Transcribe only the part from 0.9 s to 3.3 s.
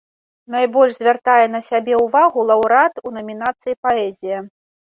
звяртае на сябе ўвагу лаўрэат у